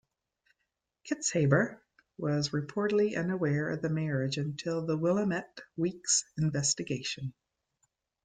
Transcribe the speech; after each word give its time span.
Kitzhaber 1.05 1.79
was 2.17 2.49
reportedly 2.49 3.15
unaware 3.15 3.69
of 3.69 3.83
the 3.83 3.89
marriage 3.89 4.37
until 4.37 4.83
the 4.83 4.97
"Willamette 4.97 5.61
Week"'s 5.77 6.25
investigation. 6.39 7.33